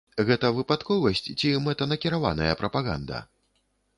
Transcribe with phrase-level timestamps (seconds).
[0.27, 3.23] Гэта выпадковасць ці мэтанакіраваная прапаганда?